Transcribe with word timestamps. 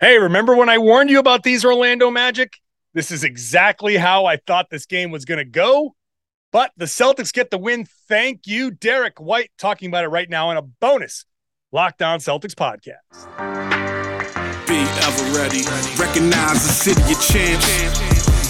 Hey, 0.00 0.16
remember 0.16 0.54
when 0.54 0.68
I 0.68 0.78
warned 0.78 1.10
you 1.10 1.18
about 1.18 1.42
these 1.42 1.64
Orlando 1.64 2.08
Magic? 2.08 2.60
This 2.94 3.10
is 3.10 3.24
exactly 3.24 3.96
how 3.96 4.26
I 4.26 4.36
thought 4.36 4.70
this 4.70 4.86
game 4.86 5.10
was 5.10 5.24
going 5.24 5.38
to 5.38 5.44
go. 5.44 5.96
But 6.52 6.70
the 6.76 6.84
Celtics 6.84 7.32
get 7.32 7.50
the 7.50 7.58
win. 7.58 7.84
Thank 8.06 8.46
you, 8.46 8.70
Derrick 8.70 9.20
White, 9.20 9.50
talking 9.58 9.88
about 9.88 10.04
it 10.04 10.08
right 10.08 10.30
now 10.30 10.52
in 10.52 10.56
a 10.56 10.62
bonus 10.62 11.24
Locked 11.72 12.00
On 12.00 12.20
Celtics 12.20 12.54
podcast. 12.54 13.02
Be 14.68 14.78
ever 14.78 15.36
ready. 15.36 15.62
Recognize 16.00 16.62
the 16.62 16.72
city 16.72 17.02
of 17.12 17.20
champs. 17.20 18.07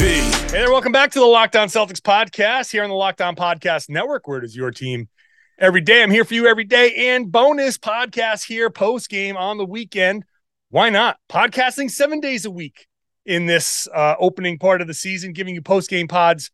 B. 0.00 0.04
Hey 0.04 0.48
there, 0.50 0.70
welcome 0.70 0.92
back 0.92 1.10
to 1.10 1.18
the 1.18 1.24
Locked 1.24 1.56
On 1.56 1.66
Celtics 1.66 2.00
podcast 2.00 2.70
here 2.70 2.84
on 2.84 2.88
the 2.88 2.94
Locked 2.94 3.20
On 3.20 3.34
Podcast 3.34 3.88
Network, 3.88 4.28
where 4.28 4.38
it 4.38 4.44
is 4.44 4.54
your 4.54 4.70
team 4.70 5.08
every 5.58 5.80
day. 5.80 6.04
I'm 6.04 6.10
here 6.12 6.24
for 6.24 6.34
you 6.34 6.46
every 6.46 6.62
day 6.62 7.10
and 7.10 7.32
bonus 7.32 7.78
podcast 7.78 8.44
here 8.44 8.70
post 8.70 9.08
game 9.08 9.36
on 9.36 9.58
the 9.58 9.64
weekend. 9.64 10.24
Why 10.70 10.88
not? 10.88 11.18
Podcasting 11.28 11.90
seven 11.90 12.20
days 12.20 12.44
a 12.44 12.50
week 12.50 12.86
in 13.26 13.46
this 13.46 13.88
uh, 13.92 14.14
opening 14.20 14.56
part 14.56 14.80
of 14.80 14.86
the 14.86 14.94
season, 14.94 15.32
giving 15.32 15.56
you 15.56 15.62
post 15.62 15.90
game 15.90 16.06
pods 16.06 16.52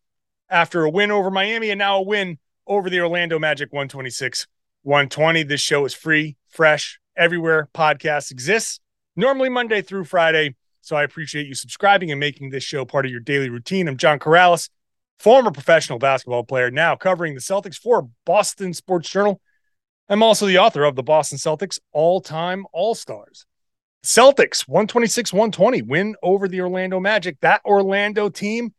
after 0.49 0.83
a 0.83 0.89
win 0.89 1.11
over 1.11 1.29
Miami 1.29 1.69
and 1.69 1.77
now 1.77 1.97
a 1.99 2.01
win 2.01 2.39
over 2.65 2.89
the 2.89 2.99
Orlando 2.99 3.37
Magic 3.37 3.71
126 3.71 4.47
120. 4.81 5.43
This 5.43 5.61
show 5.61 5.85
is 5.85 5.93
free, 5.93 6.35
fresh, 6.49 6.99
everywhere 7.15 7.69
podcasts 7.75 8.31
exists. 8.31 8.79
Normally 9.15 9.49
Monday 9.49 9.83
through 9.83 10.05
Friday 10.05 10.55
so 10.85 10.95
I 10.95 11.01
appreciate 11.01 11.47
you 11.47 11.55
subscribing 11.55 12.11
and 12.11 12.19
making 12.19 12.51
this 12.51 12.63
show 12.63 12.85
part 12.85 13.05
of 13.05 13.11
your 13.11 13.19
daily 13.19 13.49
routine. 13.49 13.87
I'm 13.87 13.97
John 13.97 14.19
Karalis, 14.19 14.69
former 15.17 15.49
professional 15.49 15.97
basketball 15.97 16.43
player, 16.43 16.69
now 16.69 16.95
covering 16.95 17.33
the 17.33 17.39
Celtics 17.39 17.75
for 17.75 18.07
Boston 18.23 18.71
Sports 18.71 19.09
Journal. 19.09 19.41
I'm 20.09 20.21
also 20.21 20.45
the 20.45 20.59
author 20.59 20.83
of 20.83 20.95
the 20.95 21.01
Boston 21.01 21.39
Celtics 21.39 21.79
All 21.91 22.21
Time 22.21 22.67
All 22.71 22.93
Stars. 22.93 23.47
Celtics 24.03 24.67
126 24.67 25.33
120 25.33 25.81
win 25.81 26.15
over 26.21 26.47
the 26.47 26.61
Orlando 26.61 26.99
Magic. 26.99 27.39
That 27.39 27.61
Orlando 27.65 28.29
team, 28.29 28.71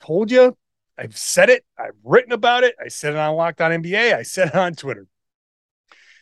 told 0.00 0.30
you, 0.30 0.54
I've 0.98 1.16
said 1.16 1.48
it, 1.48 1.64
I've 1.78 1.96
written 2.04 2.32
about 2.32 2.62
it, 2.62 2.74
I 2.78 2.88
said 2.88 3.14
it 3.14 3.18
on 3.18 3.36
Locked 3.36 3.62
On 3.62 3.70
NBA, 3.70 4.14
I 4.14 4.22
said 4.22 4.48
it 4.48 4.54
on 4.54 4.74
Twitter. 4.74 5.06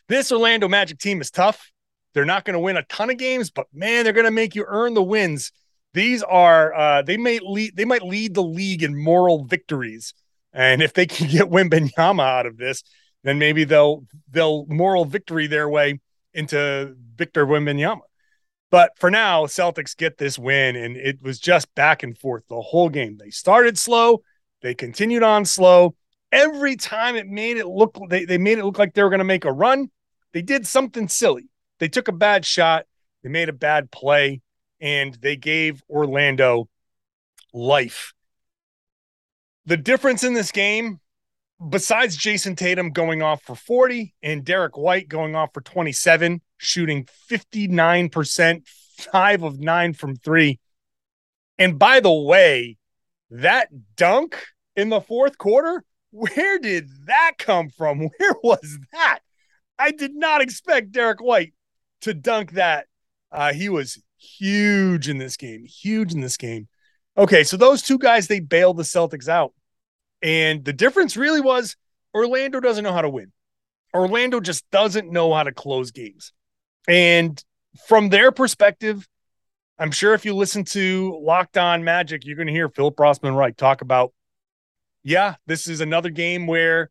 This 0.06 0.30
Orlando 0.30 0.68
Magic 0.68 1.00
team 1.00 1.20
is 1.20 1.32
tough. 1.32 1.72
They're 2.16 2.24
not 2.24 2.46
going 2.46 2.54
to 2.54 2.60
win 2.60 2.78
a 2.78 2.82
ton 2.84 3.10
of 3.10 3.18
games, 3.18 3.50
but 3.50 3.66
man, 3.74 4.04
they're 4.04 4.14
going 4.14 4.24
to 4.24 4.30
make 4.30 4.54
you 4.54 4.64
earn 4.66 4.94
the 4.94 5.02
wins. 5.02 5.52
These 5.92 6.22
are 6.22 6.72
uh, 6.72 7.02
they 7.02 7.18
may 7.18 7.40
lead 7.42 7.76
they 7.76 7.84
might 7.84 8.00
lead 8.00 8.32
the 8.32 8.42
league 8.42 8.82
in 8.82 8.98
moral 8.98 9.44
victories, 9.44 10.14
and 10.50 10.82
if 10.82 10.94
they 10.94 11.04
can 11.04 11.28
get 11.30 11.50
Wembanyama 11.50 12.22
out 12.22 12.46
of 12.46 12.56
this, 12.56 12.82
then 13.22 13.38
maybe 13.38 13.64
they'll 13.64 14.06
they'll 14.30 14.64
moral 14.64 15.04
victory 15.04 15.46
their 15.46 15.68
way 15.68 16.00
into 16.32 16.96
Victor 17.16 17.44
Wembanyama. 17.44 18.00
But 18.70 18.92
for 18.96 19.10
now, 19.10 19.44
Celtics 19.44 19.94
get 19.94 20.16
this 20.16 20.38
win, 20.38 20.74
and 20.74 20.96
it 20.96 21.20
was 21.20 21.38
just 21.38 21.74
back 21.74 22.02
and 22.02 22.16
forth 22.16 22.44
the 22.48 22.62
whole 22.62 22.88
game. 22.88 23.18
They 23.18 23.28
started 23.28 23.76
slow, 23.76 24.22
they 24.62 24.74
continued 24.74 25.22
on 25.22 25.44
slow. 25.44 25.96
Every 26.32 26.76
time 26.76 27.14
it 27.14 27.26
made 27.26 27.58
it 27.58 27.66
look 27.66 27.94
they, 28.08 28.24
they 28.24 28.38
made 28.38 28.56
it 28.56 28.64
look 28.64 28.78
like 28.78 28.94
they 28.94 29.02
were 29.02 29.10
going 29.10 29.18
to 29.18 29.24
make 29.24 29.44
a 29.44 29.52
run. 29.52 29.90
They 30.32 30.40
did 30.40 30.66
something 30.66 31.08
silly. 31.08 31.50
They 31.78 31.88
took 31.88 32.08
a 32.08 32.12
bad 32.12 32.44
shot, 32.44 32.86
they 33.22 33.28
made 33.28 33.48
a 33.48 33.54
bad 33.54 33.90
play, 33.90 34.40
and 34.80 35.14
they 35.14 35.36
gave 35.36 35.82
Orlando 35.88 36.68
life. 37.52 38.12
The 39.66 39.76
difference 39.76 40.22
in 40.22 40.34
this 40.34 40.52
game, 40.52 41.00
besides 41.70 42.16
Jayson 42.16 42.56
Tatum 42.56 42.90
going 42.90 43.22
off 43.22 43.42
for 43.42 43.56
40 43.56 44.14
and 44.22 44.44
Derrick 44.44 44.76
White 44.76 45.08
going 45.08 45.34
off 45.34 45.50
for 45.52 45.60
27, 45.60 46.40
shooting 46.58 47.08
59%, 47.30 48.62
five 49.12 49.42
of 49.42 49.58
nine 49.58 49.92
from 49.92 50.16
three. 50.16 50.60
And 51.58 51.78
by 51.78 52.00
the 52.00 52.12
way, 52.12 52.76
that 53.30 53.68
dunk 53.96 54.38
in 54.76 54.88
the 54.88 55.00
fourth 55.00 55.38
quarter, 55.38 55.82
where 56.10 56.58
did 56.58 56.88
that 57.06 57.32
come 57.38 57.70
from? 57.70 57.98
Where 58.18 58.34
was 58.42 58.78
that? 58.92 59.20
I 59.78 59.90
did 59.90 60.14
not 60.14 60.40
expect 60.40 60.92
Derrick 60.92 61.20
White 61.20 61.52
to 62.02 62.14
dunk 62.14 62.52
that. 62.52 62.86
Uh, 63.32 63.52
he 63.52 63.68
was 63.68 64.02
huge 64.18 65.08
in 65.08 65.18
this 65.18 65.36
game, 65.36 65.64
huge 65.64 66.12
in 66.12 66.20
this 66.20 66.36
game. 66.36 66.68
Okay, 67.18 67.44
so 67.44 67.56
those 67.56 67.82
two 67.82 67.98
guys 67.98 68.28
they 68.28 68.40
bailed 68.40 68.76
the 68.76 68.82
Celtics 68.82 69.28
out, 69.28 69.52
and 70.22 70.64
the 70.64 70.72
difference 70.72 71.16
really 71.16 71.40
was 71.40 71.76
Orlando 72.14 72.60
doesn't 72.60 72.84
know 72.84 72.92
how 72.92 73.02
to 73.02 73.10
win. 73.10 73.32
Orlando 73.94 74.40
just 74.40 74.68
doesn't 74.70 75.10
know 75.10 75.32
how 75.32 75.42
to 75.42 75.52
close 75.52 75.90
games, 75.90 76.32
and 76.86 77.42
from 77.86 78.08
their 78.08 78.32
perspective, 78.32 79.08
I'm 79.78 79.90
sure 79.90 80.14
if 80.14 80.24
you 80.24 80.34
listen 80.34 80.64
to 80.64 81.18
Locked 81.22 81.58
On 81.58 81.84
Magic, 81.84 82.24
you're 82.24 82.36
going 82.36 82.46
to 82.46 82.52
hear 82.52 82.68
Philip 82.68 82.96
Rossman 82.96 83.36
Reich 83.36 83.56
talk 83.56 83.82
about, 83.82 84.12
yeah, 85.02 85.34
this 85.46 85.66
is 85.66 85.80
another 85.80 86.08
game 86.08 86.46
where 86.46 86.90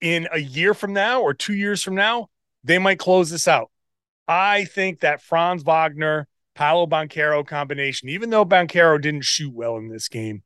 in 0.00 0.26
a 0.32 0.38
year 0.38 0.74
from 0.74 0.92
now 0.92 1.20
or 1.20 1.34
two 1.34 1.54
years 1.54 1.82
from 1.82 1.94
now, 1.94 2.28
they 2.62 2.78
might 2.78 2.98
close 2.98 3.30
this 3.30 3.46
out. 3.46 3.70
I 4.26 4.64
think 4.64 5.00
that 5.00 5.22
Franz 5.22 5.62
Wagner, 5.62 6.26
Paolo 6.54 6.86
Banchero 6.86 7.46
combination, 7.46 8.08
even 8.08 8.30
though 8.30 8.44
Banchero 8.44 9.00
didn't 9.00 9.24
shoot 9.24 9.52
well 9.52 9.76
in 9.76 9.88
this 9.88 10.08
game, 10.08 10.42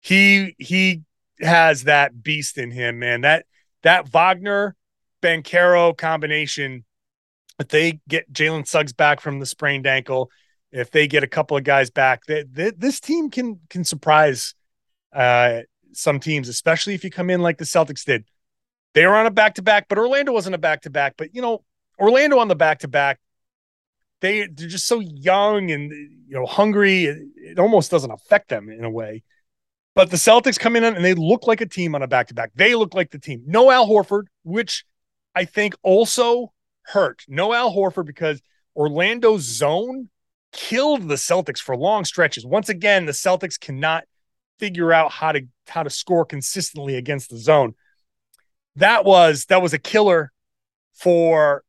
he 0.00 0.54
he 0.58 1.02
has 1.40 1.84
that 1.84 2.22
beast 2.22 2.58
in 2.58 2.70
him, 2.70 2.98
man. 2.98 3.22
That 3.22 3.46
that 3.82 4.08
Wagner 4.08 4.76
Banchero 5.22 5.96
combination, 5.96 6.84
if 7.58 7.68
they 7.68 8.00
get 8.08 8.32
Jalen 8.32 8.66
Suggs 8.66 8.92
back 8.92 9.20
from 9.20 9.40
the 9.40 9.46
sprained 9.46 9.86
ankle, 9.86 10.30
if 10.72 10.90
they 10.90 11.06
get 11.06 11.22
a 11.22 11.28
couple 11.28 11.56
of 11.56 11.64
guys 11.64 11.90
back, 11.90 12.22
this 12.26 13.00
team 13.00 13.30
can 13.30 13.60
can 13.70 13.84
surprise 13.84 14.54
uh, 15.12 15.60
some 15.92 16.20
teams, 16.20 16.48
especially 16.48 16.94
if 16.94 17.04
you 17.04 17.10
come 17.10 17.30
in 17.30 17.40
like 17.40 17.58
the 17.58 17.64
Celtics 17.64 18.04
did. 18.04 18.24
They 18.94 19.06
were 19.06 19.16
on 19.16 19.26
a 19.26 19.30
back 19.30 19.54
to 19.54 19.62
back, 19.62 19.86
but 19.88 19.98
Orlando 19.98 20.32
wasn't 20.32 20.54
a 20.54 20.58
back 20.58 20.82
to 20.82 20.90
back. 20.90 21.14
But 21.16 21.34
you 21.34 21.42
know, 21.42 21.64
Orlando 21.98 22.38
on 22.38 22.48
the 22.48 22.54
back 22.54 22.80
to 22.80 22.88
back, 22.88 23.20
they 24.20 24.46
they're 24.46 24.68
just 24.68 24.86
so 24.86 25.00
young 25.00 25.70
and 25.70 25.90
you 25.92 26.34
know 26.34 26.46
hungry. 26.46 27.04
It, 27.04 27.18
it, 27.36 27.58
almost 27.58 27.90
doesn't 27.90 28.10
affect 28.10 28.48
them 28.48 28.68
in 28.70 28.84
a 28.84 28.90
way. 28.90 29.22
But 29.94 30.10
the 30.10 30.16
Celtics 30.16 30.58
come 30.58 30.76
in 30.76 30.84
and 30.84 31.04
they 31.04 31.14
look 31.14 31.46
like 31.46 31.60
a 31.60 31.66
team 31.66 31.94
on 31.94 32.02
a 32.02 32.06
back 32.06 32.28
to 32.28 32.34
back. 32.34 32.52
They 32.54 32.74
look 32.74 32.94
like 32.94 33.10
the 33.10 33.18
team. 33.18 33.42
No 33.46 33.70
Al 33.70 33.86
Horford, 33.86 34.24
which 34.42 34.84
I 35.34 35.44
think 35.44 35.74
also 35.82 36.52
hurt. 36.82 37.22
No 37.28 37.54
Al 37.54 37.74
Horford 37.74 38.06
because 38.06 38.42
Orlando's 38.74 39.42
zone 39.42 40.10
killed 40.52 41.08
the 41.08 41.14
Celtics 41.14 41.60
for 41.60 41.76
long 41.76 42.04
stretches. 42.04 42.44
Once 42.44 42.68
again, 42.68 43.06
the 43.06 43.12
Celtics 43.12 43.58
cannot 43.58 44.04
figure 44.58 44.92
out 44.92 45.12
how 45.12 45.32
to 45.32 45.42
how 45.68 45.82
to 45.82 45.90
score 45.90 46.24
consistently 46.24 46.96
against 46.96 47.30
the 47.30 47.38
zone. 47.38 47.74
That 48.76 49.04
was 49.04 49.46
that 49.46 49.62
was 49.62 49.72
a 49.72 49.78
killer 49.78 50.32
for 50.94 51.62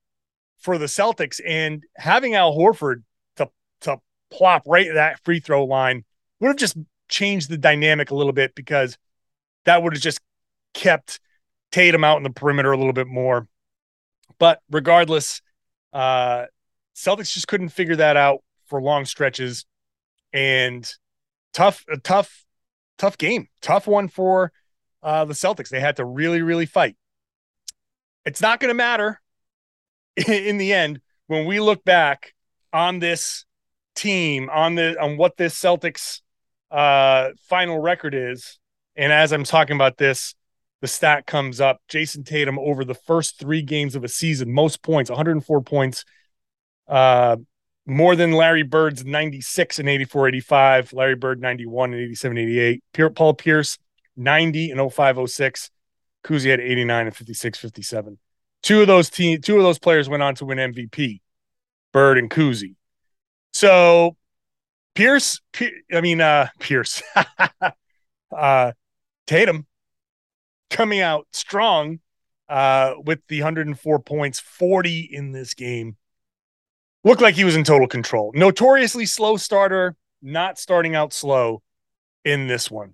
for 0.59 0.77
the 0.77 0.85
Celtics 0.85 1.39
and 1.45 1.83
having 1.95 2.35
Al 2.35 2.55
Horford 2.55 3.03
to 3.37 3.49
to 3.81 3.97
plop 4.31 4.63
right 4.65 4.87
at 4.87 4.95
that 4.95 5.23
free 5.23 5.39
throw 5.39 5.65
line 5.65 6.03
would 6.39 6.49
have 6.49 6.57
just 6.57 6.77
changed 7.09 7.49
the 7.49 7.57
dynamic 7.57 8.11
a 8.11 8.15
little 8.15 8.33
bit 8.33 8.53
because 8.55 8.97
that 9.65 9.81
would 9.81 9.93
have 9.93 10.01
just 10.01 10.19
kept 10.73 11.19
Tatum 11.71 12.03
out 12.03 12.17
in 12.17 12.23
the 12.23 12.29
perimeter 12.29 12.71
a 12.71 12.77
little 12.77 12.93
bit 12.93 13.07
more. 13.07 13.47
But 14.39 14.61
regardless, 14.69 15.41
uh, 15.93 16.45
Celtics 16.95 17.33
just 17.33 17.47
couldn't 17.47 17.69
figure 17.69 17.95
that 17.97 18.17
out 18.17 18.43
for 18.65 18.81
long 18.81 19.05
stretches, 19.05 19.65
and 20.33 20.89
tough, 21.53 21.85
a 21.89 21.97
tough, 21.97 22.45
tough 22.97 23.17
game, 23.17 23.47
tough 23.61 23.87
one 23.87 24.07
for 24.07 24.51
uh, 25.01 25.25
the 25.25 25.33
Celtics. 25.33 25.69
They 25.69 25.79
had 25.79 25.97
to 25.97 26.05
really, 26.05 26.41
really 26.41 26.65
fight. 26.65 26.95
It's 28.25 28.41
not 28.41 28.59
going 28.59 28.69
to 28.69 28.75
matter 28.75 29.21
in 30.27 30.57
the 30.57 30.73
end, 30.73 31.01
when 31.27 31.45
we 31.45 31.59
look 31.59 31.83
back 31.83 32.33
on 32.73 32.99
this 32.99 33.45
team, 33.95 34.49
on 34.49 34.75
the 34.75 34.99
on 35.01 35.17
what 35.17 35.37
this 35.37 35.59
Celtics 35.59 36.21
uh 36.71 37.29
final 37.49 37.79
record 37.79 38.13
is, 38.13 38.59
and 38.95 39.13
as 39.13 39.31
I'm 39.31 39.43
talking 39.43 39.75
about 39.75 39.97
this, 39.97 40.35
the 40.81 40.87
stat 40.87 41.25
comes 41.25 41.61
up. 41.61 41.79
Jayson 41.87 42.23
Tatum 42.23 42.59
over 42.59 42.83
the 42.83 42.95
first 42.95 43.39
three 43.39 43.61
games 43.61 43.95
of 43.95 44.03
a 44.03 44.07
season, 44.07 44.51
most 44.51 44.81
points, 44.81 45.09
104 45.09 45.61
points, 45.61 46.05
uh, 46.87 47.37
more 47.85 48.15
than 48.15 48.33
Larry 48.33 48.63
Bird's 48.63 49.05
96 49.05 49.79
and 49.79 49.89
84 49.89 50.27
85, 50.29 50.93
Larry 50.93 51.15
Bird 51.15 51.41
91 51.41 51.93
and 51.93 52.01
87 52.01 52.37
88, 52.37 52.83
Paul 53.15 53.33
Pierce 53.33 53.77
90 54.15 54.71
and 54.71 54.93
05 54.93 55.29
06, 55.29 55.69
Cousy 56.23 56.49
had 56.49 56.59
89 56.59 57.07
and 57.07 57.15
56 57.15 57.59
57. 57.59 58.17
Two 58.63 58.81
of 58.81 58.87
those 58.87 59.09
team, 59.09 59.41
two 59.41 59.57
of 59.57 59.63
those 59.63 59.79
players 59.79 60.09
went 60.09 60.23
on 60.23 60.35
to 60.35 60.45
win 60.45 60.57
MVP, 60.57 61.21
Bird 61.93 62.17
and 62.17 62.29
Cousy. 62.29 62.75
So 63.53 64.17
Pierce, 64.95 65.39
I 65.93 66.01
mean 66.01 66.21
uh 66.21 66.47
Pierce, 66.59 67.01
uh 68.35 68.71
Tatum 69.25 69.65
coming 70.69 70.99
out 71.01 71.27
strong 71.31 71.99
uh 72.49 72.95
with 73.05 73.19
the 73.27 73.39
104 73.39 73.99
points, 73.99 74.39
40 74.39 74.99
in 75.11 75.31
this 75.31 75.53
game 75.53 75.97
looked 77.03 77.21
like 77.21 77.35
he 77.35 77.43
was 77.43 77.55
in 77.55 77.63
total 77.63 77.87
control. 77.87 78.31
Notoriously 78.35 79.05
slow 79.05 79.37
starter, 79.37 79.95
not 80.21 80.59
starting 80.59 80.95
out 80.95 81.13
slow 81.13 81.61
in 82.25 82.47
this 82.47 82.69
one. 82.69 82.93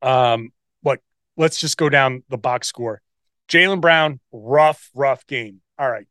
Um, 0.00 0.50
but 0.82 1.00
let's 1.36 1.58
just 1.60 1.76
go 1.76 1.88
down 1.88 2.22
the 2.28 2.38
box 2.38 2.68
score. 2.68 3.02
Jaylen 3.48 3.80
Brown, 3.80 4.20
rough, 4.32 4.90
rough 4.94 5.26
game. 5.26 5.60
All 5.78 5.90
right. 5.90 6.06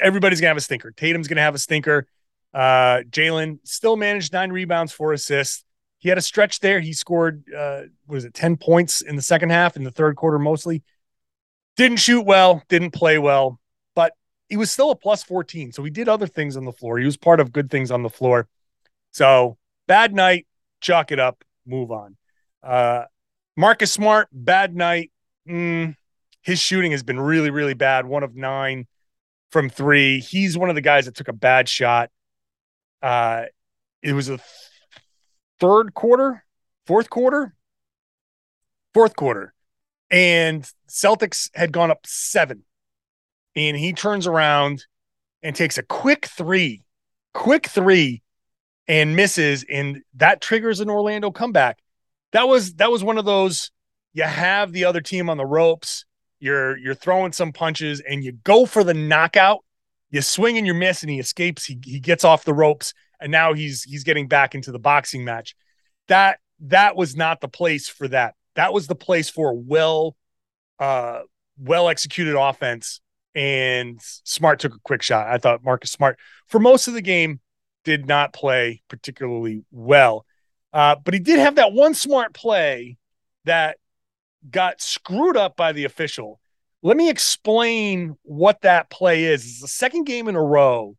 Everybody's 0.00 0.40
gonna 0.40 0.48
have 0.50 0.56
a 0.56 0.60
stinker. 0.60 0.92
Tatum's 0.92 1.28
gonna 1.28 1.40
have 1.40 1.54
a 1.54 1.58
stinker. 1.58 2.06
Uh, 2.52 3.02
Jaylen 3.10 3.58
still 3.64 3.96
managed 3.96 4.32
nine 4.32 4.50
rebounds, 4.50 4.92
four 4.92 5.12
assists. 5.12 5.64
He 5.98 6.08
had 6.08 6.18
a 6.18 6.22
stretch 6.22 6.60
there. 6.60 6.80
He 6.80 6.92
scored 6.92 7.44
uh, 7.56 7.82
was 8.06 8.24
it 8.24 8.34
10 8.34 8.56
points 8.56 9.00
in 9.00 9.16
the 9.16 9.22
second 9.22 9.50
half, 9.50 9.76
in 9.76 9.84
the 9.84 9.90
third 9.90 10.16
quarter 10.16 10.38
mostly. 10.38 10.82
Didn't 11.76 11.98
shoot 11.98 12.22
well, 12.22 12.62
didn't 12.68 12.90
play 12.90 13.18
well 13.18 13.60
but 13.94 14.14
he 14.48 14.56
was 14.56 14.70
still 14.70 14.90
a 14.90 14.96
plus 14.96 15.22
14. 15.22 15.72
So 15.72 15.84
he 15.84 15.90
did 15.90 16.08
other 16.08 16.26
things 16.26 16.56
on 16.56 16.64
the 16.64 16.72
floor. 16.72 16.98
He 16.98 17.04
was 17.04 17.16
part 17.16 17.40
of 17.40 17.52
good 17.52 17.70
things 17.70 17.90
on 17.90 18.02
the 18.02 18.10
floor. 18.10 18.48
So 19.12 19.58
bad 19.86 20.14
night, 20.14 20.46
chalk 20.80 21.12
it 21.12 21.18
up, 21.18 21.44
move 21.66 21.90
on. 21.90 22.16
Uh, 22.62 23.04
Marcus 23.56 23.92
Smart, 23.92 24.28
bad 24.32 24.74
night. 24.74 25.10
Mm, 25.48 25.96
his 26.42 26.58
shooting 26.58 26.92
has 26.92 27.02
been 27.02 27.20
really, 27.20 27.50
really 27.50 27.74
bad. 27.74 28.06
One 28.06 28.22
of 28.22 28.34
nine 28.34 28.86
from 29.50 29.68
three. 29.68 30.20
He's 30.20 30.56
one 30.56 30.68
of 30.68 30.74
the 30.74 30.80
guys 30.80 31.06
that 31.06 31.14
took 31.14 31.28
a 31.28 31.32
bad 31.32 31.68
shot. 31.68 32.10
Uh, 33.02 33.44
it 34.02 34.12
was 34.12 34.28
a 34.28 34.36
th- 34.36 34.48
third 35.58 35.94
quarter, 35.94 36.44
fourth 36.86 37.10
quarter, 37.10 37.54
fourth 38.94 39.16
quarter, 39.16 39.54
and 40.10 40.70
Celtics 40.88 41.50
had 41.54 41.72
gone 41.72 41.90
up 41.90 42.06
seven 42.06 42.64
and 43.56 43.76
he 43.76 43.92
turns 43.92 44.26
around 44.26 44.86
and 45.42 45.56
takes 45.56 45.78
a 45.78 45.82
quick 45.82 46.26
three, 46.26 46.82
quick 47.34 47.66
three, 47.66 48.22
and 48.86 49.16
misses, 49.16 49.64
and 49.70 50.02
that 50.14 50.40
triggers 50.40 50.80
an 50.80 50.90
Orlando 50.90 51.30
comeback. 51.30 51.78
That 52.32 52.48
was 52.48 52.74
that 52.74 52.90
was 52.90 53.04
one 53.04 53.18
of 53.18 53.24
those. 53.24 53.70
You 54.12 54.24
have 54.24 54.72
the 54.72 54.84
other 54.84 55.00
team 55.00 55.30
on 55.30 55.36
the 55.36 55.46
ropes. 55.46 56.04
You're 56.40 56.76
you're 56.78 56.94
throwing 56.94 57.32
some 57.32 57.52
punches, 57.52 58.00
and 58.00 58.24
you 58.24 58.32
go 58.32 58.66
for 58.66 58.82
the 58.82 58.94
knockout. 58.94 59.64
You 60.10 60.22
swing 60.22 60.58
and 60.58 60.66
you 60.66 60.74
miss, 60.74 61.02
and 61.02 61.10
he 61.10 61.18
escapes. 61.18 61.64
He 61.64 61.78
he 61.84 62.00
gets 62.00 62.24
off 62.24 62.44
the 62.44 62.54
ropes, 62.54 62.94
and 63.20 63.30
now 63.30 63.52
he's 63.52 63.84
he's 63.84 64.04
getting 64.04 64.26
back 64.26 64.54
into 64.54 64.72
the 64.72 64.78
boxing 64.78 65.24
match. 65.24 65.54
That 66.08 66.40
that 66.60 66.96
was 66.96 67.14
not 67.14 67.40
the 67.40 67.48
place 67.48 67.88
for 67.88 68.08
that. 68.08 68.34
That 68.56 68.72
was 68.72 68.86
the 68.86 68.94
place 68.96 69.30
for 69.30 69.50
a 69.50 69.54
well, 69.54 70.16
uh, 70.78 71.20
well 71.58 71.88
executed 71.88 72.36
offense 72.36 73.00
and 73.34 74.00
Smart 74.24 74.60
took 74.60 74.74
a 74.74 74.80
quick 74.80 75.02
shot. 75.02 75.28
I 75.28 75.38
thought 75.38 75.64
Marcus 75.64 75.90
Smart, 75.90 76.18
for 76.46 76.58
most 76.58 76.88
of 76.88 76.94
the 76.94 77.02
game, 77.02 77.40
did 77.84 78.06
not 78.06 78.32
play 78.32 78.82
particularly 78.88 79.62
well. 79.70 80.26
Uh, 80.72 80.96
but 81.02 81.14
he 81.14 81.20
did 81.20 81.38
have 81.38 81.56
that 81.56 81.72
one 81.72 81.94
smart 81.94 82.34
play 82.34 82.96
that 83.44 83.78
got 84.48 84.80
screwed 84.80 85.36
up 85.36 85.56
by 85.56 85.72
the 85.72 85.84
official. 85.84 86.40
Let 86.82 86.96
me 86.96 87.10
explain 87.10 88.16
what 88.22 88.62
that 88.62 88.88
play 88.90 89.24
is. 89.24 89.44
It's 89.44 89.60
the 89.60 89.68
second 89.68 90.04
game 90.04 90.28
in 90.28 90.36
a 90.36 90.42
row. 90.42 90.96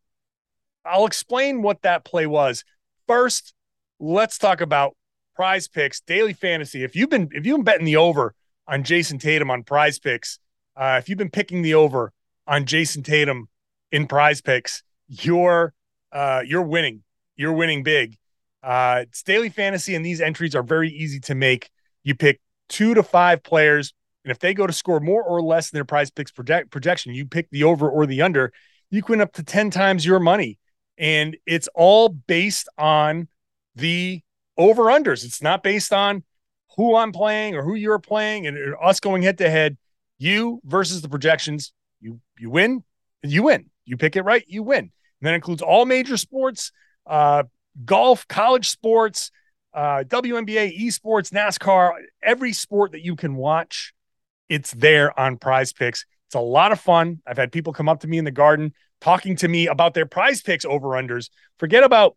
I'll 0.84 1.06
explain 1.06 1.62
what 1.62 1.82
that 1.82 2.04
play 2.04 2.26
was. 2.26 2.64
First, 3.08 3.54
let's 3.98 4.38
talk 4.38 4.60
about 4.60 4.96
prize 5.34 5.68
picks, 5.68 6.00
daily 6.00 6.32
fantasy. 6.32 6.84
If 6.84 6.94
you've 6.94 7.10
been 7.10 7.28
if 7.32 7.46
you've 7.46 7.56
been 7.56 7.64
betting 7.64 7.86
the 7.86 7.96
over 7.96 8.34
on 8.68 8.84
Jayson 8.84 9.18
Tatum 9.18 9.50
on 9.50 9.64
prize 9.64 9.98
picks, 9.98 10.38
uh, 10.76 10.96
if 11.00 11.08
you've 11.08 11.18
been 11.18 11.30
picking 11.30 11.62
the 11.62 11.74
over, 11.74 12.12
on 12.46 12.64
Jayson 12.64 13.02
Tatum 13.02 13.48
in 13.90 14.06
prize 14.06 14.40
picks, 14.40 14.82
you're 15.08 15.72
uh, 16.12 16.42
you're 16.44 16.62
winning. 16.62 17.02
You're 17.36 17.52
winning 17.52 17.82
big. 17.82 18.16
Uh, 18.62 19.00
it's 19.02 19.22
daily 19.22 19.48
fantasy, 19.48 19.94
and 19.94 20.04
these 20.04 20.20
entries 20.20 20.54
are 20.54 20.62
very 20.62 20.90
easy 20.90 21.18
to 21.20 21.34
make. 21.34 21.70
You 22.04 22.14
pick 22.14 22.40
two 22.72 22.94
to 22.94 23.02
five 23.02 23.42
players, 23.42 23.92
and 24.24 24.32
if 24.32 24.38
they 24.38 24.54
go 24.54 24.66
to 24.66 24.72
score 24.72 24.98
more 24.98 25.22
or 25.22 25.42
less 25.42 25.70
than 25.70 25.76
their 25.76 25.84
prize 25.84 26.10
picks 26.10 26.32
project- 26.32 26.70
projection, 26.70 27.14
you 27.14 27.26
pick 27.26 27.50
the 27.50 27.64
over 27.64 27.88
or 27.88 28.06
the 28.06 28.22
under. 28.22 28.52
You 28.90 29.02
can 29.02 29.12
win 29.12 29.20
up 29.20 29.34
to 29.34 29.42
10 29.42 29.70
times 29.70 30.04
your 30.04 30.18
money. 30.18 30.58
And 30.98 31.36
it's 31.46 31.68
all 31.74 32.08
based 32.08 32.68
on 32.78 33.28
the 33.76 34.22
over 34.56 34.84
unders. 34.84 35.24
It's 35.24 35.42
not 35.42 35.62
based 35.62 35.92
on 35.92 36.24
who 36.76 36.96
I'm 36.96 37.12
playing 37.12 37.54
or 37.54 37.62
who 37.62 37.74
you're 37.74 37.98
playing 37.98 38.46
and 38.46 38.74
us 38.82 39.00
going 39.00 39.22
head 39.22 39.38
to 39.38 39.50
head. 39.50 39.76
You 40.18 40.60
versus 40.64 41.02
the 41.02 41.08
projections. 41.08 41.72
You 42.00 42.20
you 42.38 42.50
win, 42.50 42.84
you 43.22 43.42
win. 43.42 43.70
You 43.84 43.96
pick 43.96 44.16
it 44.16 44.22
right, 44.22 44.44
you 44.46 44.62
win. 44.62 44.78
And 44.78 44.92
that 45.22 45.34
includes 45.34 45.62
all 45.62 45.84
major 45.84 46.16
sports, 46.16 46.70
uh, 47.06 47.44
golf, 47.84 48.28
college 48.28 48.68
sports, 48.68 49.30
uh, 49.74 50.04
WNBA, 50.06 50.78
esports, 50.80 51.32
NASCAR, 51.32 51.92
every 52.22 52.52
sport 52.52 52.92
that 52.92 53.04
you 53.04 53.16
can 53.16 53.34
watch. 53.34 53.94
It's 54.48 54.72
there 54.72 55.18
on 55.18 55.38
Prize 55.38 55.72
Picks. 55.72 56.04
It's 56.28 56.34
a 56.34 56.40
lot 56.40 56.72
of 56.72 56.80
fun. 56.80 57.20
I've 57.26 57.38
had 57.38 57.52
people 57.52 57.72
come 57.72 57.88
up 57.88 58.00
to 58.00 58.08
me 58.08 58.18
in 58.18 58.24
the 58.24 58.30
garden 58.30 58.72
talking 59.00 59.36
to 59.36 59.48
me 59.48 59.66
about 59.66 59.94
their 59.94 60.06
Prize 60.06 60.42
Picks 60.42 60.64
over 60.64 60.88
unders. 60.88 61.30
Forget 61.58 61.84
about 61.84 62.16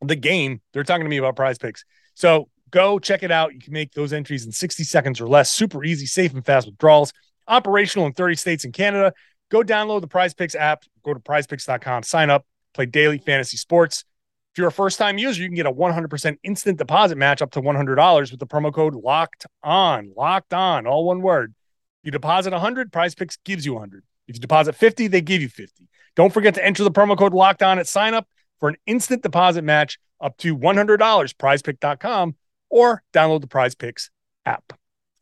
the 0.00 0.16
game. 0.16 0.60
They're 0.72 0.84
talking 0.84 1.04
to 1.04 1.10
me 1.10 1.16
about 1.16 1.36
Prize 1.36 1.58
Picks. 1.58 1.84
So 2.14 2.48
go 2.70 2.98
check 2.98 3.22
it 3.22 3.30
out. 3.30 3.54
You 3.54 3.60
can 3.60 3.72
make 3.72 3.92
those 3.92 4.12
entries 4.12 4.44
in 4.44 4.52
60 4.52 4.84
seconds 4.84 5.20
or 5.20 5.26
less. 5.26 5.50
Super 5.50 5.84
easy, 5.84 6.06
safe, 6.06 6.32
and 6.34 6.44
fast 6.44 6.66
withdrawals 6.66 7.12
operational 7.48 8.06
in 8.06 8.12
30 8.12 8.36
states 8.36 8.64
and 8.64 8.72
Canada. 8.72 9.12
Go 9.50 9.62
download 9.62 10.00
the 10.00 10.08
Prize 10.08 10.34
Picks 10.34 10.54
app, 10.54 10.84
go 11.04 11.12
to 11.12 11.20
prizepicks.com, 11.20 12.02
sign 12.04 12.30
up, 12.30 12.46
play 12.72 12.86
daily 12.86 13.18
fantasy 13.18 13.56
sports. 13.56 14.04
If 14.52 14.58
you're 14.58 14.68
a 14.68 14.72
first 14.72 14.98
time 14.98 15.16
user, 15.16 15.42
you 15.42 15.48
can 15.48 15.56
get 15.56 15.64
a 15.64 15.72
100% 15.72 16.38
instant 16.42 16.76
deposit 16.76 17.16
match 17.16 17.40
up 17.40 17.52
to 17.52 17.62
$100 17.62 18.30
with 18.30 18.38
the 18.38 18.46
promo 18.46 18.72
code 18.72 18.94
locked 18.94 19.46
on, 19.62 20.12
locked 20.14 20.52
on, 20.52 20.86
all 20.86 21.06
one 21.06 21.22
word. 21.22 21.54
You 22.02 22.10
deposit 22.10 22.52
100, 22.52 22.92
Prize 22.92 23.14
Picks 23.14 23.38
gives 23.38 23.64
you 23.64 23.72
100. 23.72 24.04
If 24.28 24.36
you 24.36 24.40
deposit 24.40 24.74
50, 24.74 25.06
they 25.06 25.22
give 25.22 25.40
you 25.40 25.48
50. 25.48 25.88
Don't 26.16 26.34
forget 26.34 26.52
to 26.54 26.64
enter 26.64 26.84
the 26.84 26.90
promo 26.90 27.16
code 27.16 27.32
locked 27.32 27.62
on 27.62 27.78
at 27.78 27.86
sign 27.86 28.12
up 28.12 28.28
for 28.60 28.68
an 28.68 28.76
instant 28.86 29.22
deposit 29.22 29.64
match 29.64 29.98
up 30.20 30.36
to 30.38 30.54
$100, 30.54 30.98
prizepick.com, 30.98 32.36
or 32.68 33.02
download 33.14 33.40
the 33.40 33.46
Prize 33.46 33.74
Picks 33.74 34.10
app. 34.44 34.74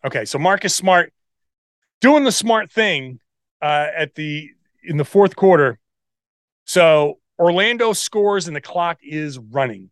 Okay, 0.04 0.25
so 0.25 0.40
Marcus 0.40 0.75
Smart 0.75 1.12
doing 2.00 2.25
the 2.25 2.32
smart 2.32 2.72
thing 2.72 3.20
uh, 3.62 3.87
at 3.96 4.16
the 4.16 4.50
in 4.82 4.96
the 4.96 5.04
fourth 5.04 5.37
quarter. 5.37 5.78
So 6.64 7.19
Orlando 7.40 7.94
scores 7.94 8.47
and 8.47 8.54
the 8.54 8.61
clock 8.61 8.99
is 9.02 9.38
running. 9.38 9.90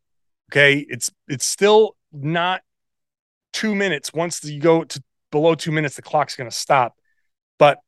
Okay, 0.52 0.85
it's 0.88 1.11
it's 1.26 1.47
still 1.47 1.97
not 2.12 2.62
two 3.52 3.75
minutes. 3.75 4.12
Once 4.12 4.45
you 4.45 4.61
go 4.61 4.85
to 4.85 5.02
below 5.31 5.55
two 5.55 5.73
minutes, 5.73 5.97
the 5.97 6.02
clock's 6.02 6.37
to 6.37 6.50
stop. 6.50 6.95
But 7.59 7.78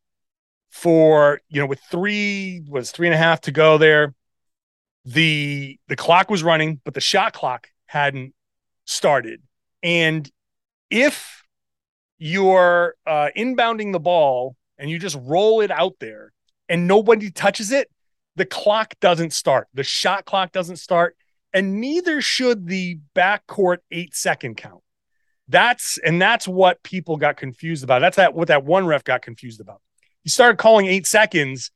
for 0.71 1.41
you 1.49 1.61
know, 1.61 1.67
with 1.67 1.81
three 1.91 2.63
was 2.67 2.91
three 2.91 3.07
and 3.07 3.15
a 3.15 3.19
half 3.19 3.43
to 3.43 3.53
go 3.53 3.77
there, 3.77 4.15
the 5.05 5.79
the 5.89 5.97
clock 5.97 6.31
was 6.31 6.43
running, 6.43 6.81
but 6.85 6.95
the 6.95 7.01
shot 7.01 7.35
clock 7.35 7.69
hadn't 7.87 8.33
started. 8.87 9.43
And 9.83 10.31
if 10.91 11.43
you're 12.19 12.95
uh, 13.07 13.29
inbounding 13.37 13.93
the 13.93 14.01
ball 14.01 14.57
and 14.79 14.91
you 14.91 14.99
just 14.99 15.19
roll 15.21 15.61
it 15.61 15.71
out 15.71 15.97
there 16.01 16.33
and 16.69 16.87
nobody 16.87 17.31
touches 17.31 17.73
it, 17.73 17.91
the 18.37 18.47
clock 18.47 18.95
doesn't 19.01 19.33
start. 19.33 19.69
The 19.75 19.83
shot 19.83 20.25
clock 20.25 20.53
doesn't 20.53 20.77
start, 20.77 21.17
and 21.53 21.81
neither 21.81 22.21
should 22.21 22.67
the 22.67 22.99
backcourt 23.15 23.79
eight 23.91 24.15
second 24.15 24.57
count. 24.57 24.83
That's 25.49 25.99
and 25.99 26.23
that's 26.23 26.47
what 26.47 26.83
people 26.83 27.17
got 27.17 27.37
confused 27.37 27.83
about. 27.83 28.01
That's 28.01 28.17
that 28.17 28.35
what 28.35 28.49
that 28.49 28.65
one 28.65 28.87
ref 28.87 29.05
got 29.05 29.23
confused 29.23 29.61
about. 29.61 29.81
He 30.23 30.31
started 30.31 30.59
calling 30.59 30.87
eight 30.87 31.07
seconds, 31.07 31.71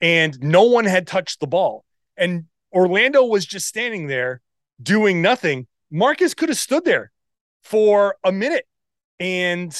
and 0.00 0.38
no 0.40 0.62
one 0.62 0.86
had 0.86 1.06
touched 1.06 1.40
the 1.40 1.46
ball, 1.46 1.84
and 2.16 2.46
Orlando 2.72 3.24
was 3.24 3.44
just 3.44 3.66
standing 3.66 4.06
there 4.06 4.40
doing 4.82 5.20
nothing. 5.22 5.66
Marcus 5.90 6.34
could 6.34 6.48
have 6.48 6.58
stood 6.58 6.84
there 6.84 7.10
for 7.62 8.16
a 8.24 8.32
minute 8.32 8.66
and 9.18 9.76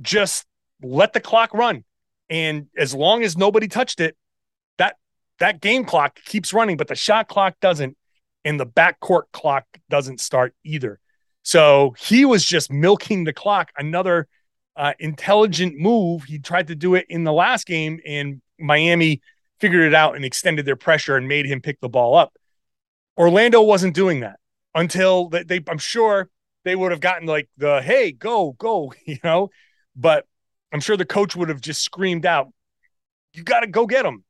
just 0.00 0.46
let 0.82 1.12
the 1.12 1.20
clock 1.20 1.52
run. 1.54 1.84
And 2.30 2.66
as 2.76 2.94
long 2.94 3.22
as 3.22 3.36
nobody 3.36 3.68
touched 3.68 4.00
it, 4.00 4.16
that 5.38 5.60
game 5.60 5.84
clock 5.84 6.18
keeps 6.24 6.52
running, 6.52 6.76
but 6.76 6.88
the 6.88 6.94
shot 6.94 7.28
clock 7.28 7.54
doesn't, 7.60 7.96
and 8.44 8.58
the 8.58 8.66
backcourt 8.66 9.24
clock 9.32 9.64
doesn't 9.88 10.20
start 10.20 10.54
either. 10.64 11.00
So 11.42 11.94
he 11.98 12.24
was 12.24 12.44
just 12.44 12.72
milking 12.72 13.24
the 13.24 13.32
clock. 13.32 13.70
Another 13.76 14.26
uh, 14.76 14.94
intelligent 14.98 15.78
move. 15.78 16.24
He 16.24 16.38
tried 16.38 16.68
to 16.68 16.74
do 16.74 16.94
it 16.94 17.06
in 17.08 17.24
the 17.24 17.32
last 17.32 17.66
game, 17.66 18.00
and 18.06 18.40
Miami 18.58 19.20
figured 19.60 19.84
it 19.84 19.94
out 19.94 20.16
and 20.16 20.24
extended 20.24 20.66
their 20.66 20.76
pressure 20.76 21.16
and 21.16 21.28
made 21.28 21.46
him 21.46 21.60
pick 21.60 21.80
the 21.80 21.88
ball 21.88 22.14
up. 22.14 22.34
Orlando 23.16 23.62
wasn't 23.62 23.94
doing 23.94 24.20
that 24.20 24.38
until 24.74 25.28
they, 25.28 25.44
they 25.44 25.60
I'm 25.68 25.78
sure 25.78 26.28
they 26.64 26.74
would 26.74 26.90
have 26.90 27.00
gotten 27.00 27.26
like 27.26 27.48
the 27.56 27.80
hey, 27.82 28.12
go, 28.12 28.52
go, 28.52 28.92
you 29.06 29.18
know, 29.22 29.50
but 29.94 30.26
I'm 30.72 30.80
sure 30.80 30.96
the 30.96 31.04
coach 31.04 31.36
would 31.36 31.48
have 31.48 31.60
just 31.60 31.82
screamed 31.82 32.26
out, 32.26 32.52
you 33.32 33.42
got 33.44 33.60
to 33.60 33.66
go 33.66 33.86
get 33.86 34.04
him. 34.04 34.23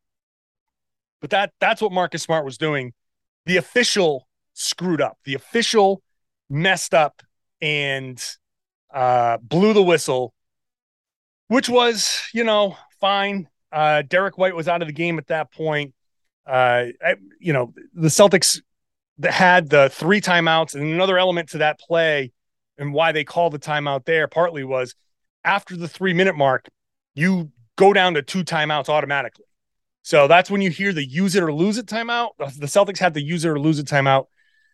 But 1.25 1.31
that 1.31 1.53
that's 1.59 1.81
what 1.81 1.91
Marcus 1.91 2.23
Smart 2.23 2.45
was 2.45 2.59
doing. 2.59 2.93
The 3.47 3.57
official 3.57 4.29
screwed 4.53 5.01
up. 5.01 5.17
The 5.25 5.33
official 5.33 6.03
messed 6.51 6.93
up 6.93 7.23
and 7.63 8.23
uh, 8.93 9.39
blew 9.39 9.73
the 9.73 9.83
whistle, 9.83 10.35
which 11.49 11.67
was, 11.67 12.21
you 12.35 12.45
know, 12.45 12.77
fine. 13.01 13.49
Uh, 13.73 14.03
Derrick 14.03 14.37
White 14.37 14.55
was 14.55 14.69
out 14.69 14.83
of 14.83 14.87
the 14.87 14.93
game 14.93 15.17
at 15.17 15.29
that 15.29 15.51
point. 15.51 15.95
Uh, 16.47 16.93
I, 17.03 17.15
you 17.41 17.55
know, 17.55 17.73
the 17.95 18.09
Celtics 18.09 18.61
had 19.25 19.71
the 19.71 19.89
three 19.89 20.21
timeouts, 20.21 20.75
and 20.75 20.85
another 20.85 21.17
element 21.17 21.49
to 21.53 21.59
that 21.59 21.79
play 21.79 22.33
and 22.77 22.93
why 22.93 23.13
they 23.13 23.25
called 23.25 23.55
the 23.55 23.59
timeout 23.59 24.05
there 24.05 24.29
partly 24.29 24.63
was 24.63 24.95
after 25.43 25.75
the 25.75 25.89
three 25.89 26.13
minute 26.13 26.37
mark, 26.37 26.69
you 27.15 27.51
go 27.77 27.95
down 27.95 28.13
to 28.13 28.21
two 28.21 28.45
timeouts 28.45 28.91
automatically. 28.91 29.47
So 30.05 30.29
that's 30.29 30.51
when 30.51 30.61
you 30.61 30.69
hear 30.69 30.93
the 30.93 31.03
use 31.03 31.35
it 31.35 31.43
or 31.43 31.51
lose 31.51 31.79
it 31.79 31.87
timeout. 31.87 32.33
The 32.39 32.67
Celtics 32.67 32.99
had 32.99 33.15
the 33.15 33.23
use 33.23 33.47
it 33.47 33.49
or 33.49 33.59
lose 33.59 33.79
it 33.79 33.87
timeout. 33.87 34.27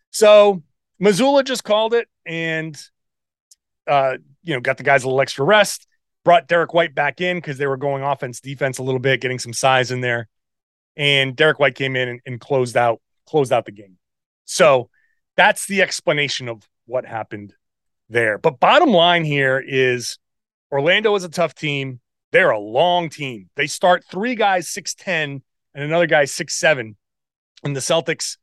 So 0.09 0.61
Mazzulla 1.01 1.45
just 1.45 1.63
called 1.63 1.93
it 1.93 2.09
and, 2.25 2.77
uh, 3.87 4.17
you 4.43 4.53
know, 4.53 4.59
got 4.59 4.75
the 4.75 4.83
guys 4.83 5.03
a 5.03 5.07
little 5.07 5.21
extra 5.21 5.45
rest, 5.45 5.87
brought 6.25 6.49
Derrick 6.49 6.73
White 6.73 6.93
back 6.93 7.21
in 7.21 7.37
because 7.37 7.57
they 7.57 7.65
were 7.65 7.77
going 7.77 8.03
offense, 8.03 8.41
defense 8.41 8.77
a 8.77 8.83
little 8.83 8.99
bit, 8.99 9.21
getting 9.21 9.39
some 9.39 9.53
size 9.53 9.89
in 9.89 10.01
there. 10.01 10.27
And 10.97 11.33
Derrick 11.33 11.59
White 11.59 11.75
came 11.75 11.95
in 11.95 12.09
and, 12.09 12.19
and 12.25 12.39
closed 12.39 12.75
out, 12.75 13.01
closed 13.25 13.53
out 13.53 13.63
the 13.63 13.71
game. 13.71 13.97
So 14.43 14.89
that's 15.37 15.65
the 15.65 15.81
explanation 15.81 16.49
of 16.49 16.67
what 16.87 17.05
happened 17.05 17.53
there. 18.09 18.37
But 18.37 18.59
bottom 18.59 18.89
line 18.89 19.23
here 19.23 19.63
is 19.65 20.17
Orlando 20.73 21.15
is 21.15 21.23
a 21.23 21.29
tough 21.29 21.55
team. 21.55 22.01
They're 22.31 22.51
a 22.51 22.59
long 22.59 23.09
team. 23.09 23.49
They 23.55 23.67
start 23.67 24.03
three 24.09 24.35
guys 24.35 24.67
6'10 24.67 25.41
and 25.73 25.83
another 25.83 26.07
guy 26.07 26.23
6'7. 26.23 26.95
And 27.63 27.75
the 27.75 27.81
Celtics 27.81 28.37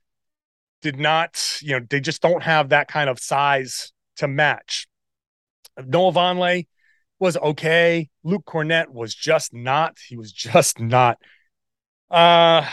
did 0.83 0.99
not, 0.99 1.59
you 1.61 1.79
know, 1.79 1.87
they 1.89 2.01
just 2.01 2.23
don't 2.23 2.43
have 2.43 2.69
that 2.69 2.89
kind 2.89 3.11
of 3.11 3.19
size 3.19 3.93
to 4.17 4.29
match. 4.29 4.87
Noah 5.85 6.13
Vonleh 6.13 6.67
was 7.19 7.37
okay. 7.37 8.09
Luke 8.23 8.45
Kornet 8.47 8.89
was 8.89 9.15
just 9.15 9.53
not. 9.53 9.99
He 10.07 10.17
was 10.17 10.33
just 10.33 10.79
not. 10.79 11.19
Uh 12.11 12.69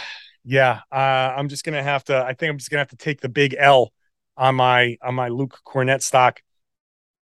yeah, 0.45 0.81
uh, 0.91 1.33
I'm 1.35 1.49
just 1.49 1.65
gonna 1.65 1.83
have 1.83 2.03
to. 2.05 2.23
I 2.23 2.33
think 2.33 2.51
I'm 2.51 2.57
just 2.59 2.69
gonna 2.69 2.81
have 2.81 2.89
to 2.89 2.97
take 2.97 3.19
the 3.19 3.29
big 3.29 3.55
L 3.57 3.91
on 4.37 4.55
my 4.55 4.95
on 5.01 5.15
my 5.15 5.29
Luke 5.29 5.59
Kornet 5.65 6.03
stock. 6.03 6.41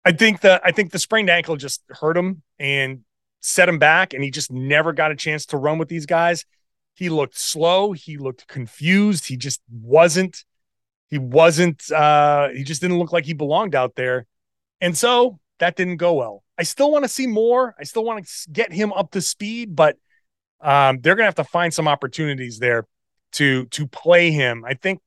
I 0.04 0.12
think 0.12 0.42
the 0.42 0.62
I 0.64 0.72
think 0.72 0.92
the 0.92 1.00
sprained 1.00 1.30
ankle 1.30 1.56
just 1.56 1.82
hurt 1.88 2.18
him 2.18 2.44
and 2.60 3.00
set 3.44 3.68
him 3.68 3.78
back, 3.78 4.14
and 4.14 4.24
he 4.24 4.32
just 4.32 4.52
never 4.52 4.94
got 4.94 5.12
a 5.12 5.16
chance 5.16 5.46
to 5.48 5.58
run 5.58 5.78
with 5.78 5.90
these 5.90 6.06
guys. 6.06 6.46
He 6.96 7.10
looked 7.10 7.38
slow. 7.38 7.92
He 7.92 8.18
looked 8.18 8.48
confused. 8.48 9.28
He 9.28 9.36
just 9.36 9.62
wasn't. 9.70 10.46
He 11.10 11.18
wasn't. 11.18 11.92
Uh, 11.92 12.50
he 12.50 12.64
just 12.64 12.82
didn't 12.82 13.00
look 13.00 13.12
like 13.12 13.26
he 13.26 13.34
belonged 13.34 13.76
out 13.76 13.96
there, 13.96 14.26
and 14.80 14.98
so 14.98 15.40
that 15.60 15.76
didn't 15.76 15.98
go 15.98 16.14
well. 16.14 16.44
I 16.58 16.64
still 16.64 16.92
want 16.92 17.04
to 17.04 17.10
see 17.10 17.28
more. 17.28 17.76
I 17.78 17.84
still 17.84 18.06
want 18.06 18.26
to 18.26 18.50
get 18.52 18.72
him 18.72 18.94
up 18.94 19.12
to 19.12 19.22
speed, 19.22 19.76
but 19.76 19.98
um, 20.62 21.00
they're 21.02 21.16
gonna 21.16 21.26
have 21.26 21.36
to 21.36 21.44
find 21.44 21.74
some 21.74 21.88
opportunities 21.88 22.60
there 22.60 22.86
to 23.34 23.66
to 23.66 23.88
play 23.88 24.32
him. 24.32 24.64
I 24.66 24.76
think 24.76 25.02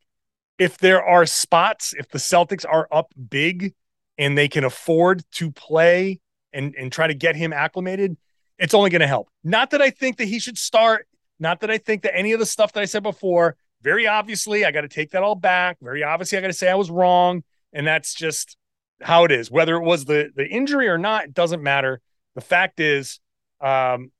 if 0.58 0.76
there 0.78 1.02
are 1.02 1.24
spots, 1.24 1.94
if 1.96 2.10
the 2.10 2.18
Celtics 2.18 2.66
are 2.68 2.86
up 2.92 3.12
big 3.30 3.74
and 4.18 4.36
they 4.36 4.48
can 4.48 4.64
afford 4.64 5.22
to 5.32 5.50
play 5.52 6.20
and 6.52 6.74
and 6.76 6.92
try 6.92 7.06
to 7.06 7.14
get 7.14 7.36
him 7.36 7.54
acclimated, 7.54 8.18
it's 8.58 8.74
only 8.74 8.90
going 8.90 9.00
to 9.00 9.06
help. 9.06 9.28
Not 9.44 9.70
that 9.70 9.82
I 9.82 9.90
think 9.90 10.16
that 10.18 10.28
he 10.28 10.38
should 10.38 10.58
start, 10.58 11.06
not 11.38 11.60
that 11.60 11.70
I 11.70 11.78
think 11.78 12.02
that 12.02 12.16
any 12.16 12.32
of 12.32 12.40
the 12.40 12.46
stuff 12.46 12.72
that 12.72 12.80
I 12.80 12.86
said 12.86 13.02
before, 13.02 13.56
very 13.82 14.06
obviously, 14.06 14.64
I 14.64 14.70
got 14.70 14.82
to 14.82 14.88
take 14.88 15.10
that 15.10 15.22
all 15.22 15.34
back. 15.34 15.78
Very 15.80 16.02
obviously, 16.02 16.38
I 16.38 16.40
got 16.40 16.46
to 16.48 16.52
say 16.52 16.70
I 16.70 16.74
was 16.74 16.90
wrong. 16.90 17.44
And 17.72 17.86
that's 17.86 18.14
just 18.14 18.56
how 19.02 19.24
it 19.24 19.32
is. 19.32 19.50
Whether 19.50 19.76
it 19.76 19.82
was 19.82 20.06
the, 20.06 20.30
the 20.34 20.46
injury 20.46 20.88
or 20.88 20.96
not, 20.96 21.24
it 21.24 21.34
doesn't 21.34 21.62
matter. 21.62 22.00
The 22.34 22.40
fact 22.40 22.80
is, 22.80 23.20
um, 23.60 24.12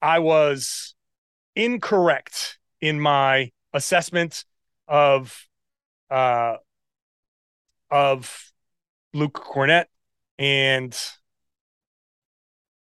I 0.00 0.20
was 0.20 0.94
incorrect 1.56 2.58
in 2.80 3.00
my 3.00 3.50
assessment 3.72 4.44
of 4.86 5.46
uh, 6.10 6.56
of 7.90 8.52
Luke 9.12 9.42
Kornet, 9.44 9.86
and 10.38 10.96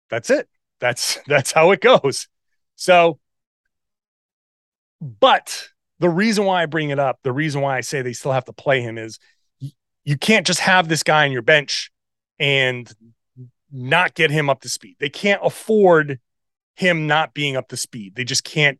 that's 0.09 0.29
it 0.29 0.47
that's 0.79 1.19
that's 1.27 1.51
how 1.51 1.71
it 1.71 1.81
goes. 1.81 2.27
So, 2.75 3.19
but 5.01 5.69
the 5.99 6.09
reason 6.09 6.45
why 6.45 6.63
I 6.63 6.65
bring 6.65 6.89
it 6.89 6.99
up, 6.99 7.19
the 7.23 7.33
reason 7.33 7.61
why 7.61 7.77
I 7.77 7.81
say 7.81 8.01
they 8.01 8.13
still 8.13 8.31
have 8.31 8.45
to 8.45 8.53
play 8.53 8.81
him 8.81 8.97
is 8.97 9.19
you 10.03 10.17
can't 10.17 10.47
just 10.47 10.61
have 10.61 10.87
this 10.87 11.03
guy 11.03 11.25
on 11.25 11.31
your 11.31 11.41
bench 11.41 11.91
and 12.39 12.89
not 13.71 14.13
get 14.13 14.31
him 14.31 14.49
up 14.49 14.61
to 14.61 14.69
speed. 14.69 14.95
They 14.99 15.09
can't 15.09 15.41
afford 15.43 16.19
him 16.75 17.07
not 17.07 17.33
being 17.33 17.57
up 17.57 17.67
to 17.69 17.77
speed. 17.77 18.15
They 18.15 18.23
just 18.23 18.43
can't 18.43 18.79